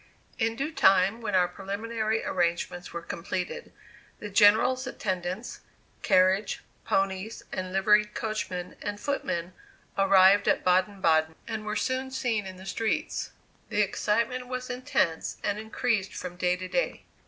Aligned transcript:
In 0.39 0.55
due 0.55 0.71
time, 0.71 1.21
when 1.21 1.35
our 1.35 1.47
preliminary 1.47 2.25
arrangements 2.25 2.91
were 2.91 3.03
completed, 3.03 3.71
the 4.17 4.31
General's 4.31 4.87
attendants, 4.87 5.59
carriage, 6.01 6.63
ponies 6.85 7.43
and 7.51 7.71
liveried 7.71 8.15
coachman 8.15 8.75
and 8.81 8.99
footmen 8.99 9.53
arrived 9.99 10.47
at 10.47 10.63
Baden 10.65 11.01
Baden 11.01 11.35
and 11.47 11.67
were 11.67 11.75
soon 11.75 12.09
seen 12.09 12.47
in 12.47 12.55
the 12.57 12.65
streets. 12.65 13.29
The 13.69 13.81
excitement 13.83 14.47
was 14.47 14.71
intense 14.71 15.37
and 15.43 15.59
increased 15.59 16.15
from 16.15 16.35
day 16.35 16.55
to 16.55 16.67
day. 16.67 17.03